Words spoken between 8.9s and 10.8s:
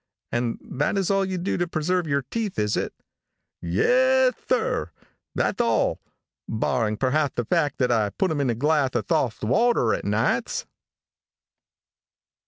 of soft water nights."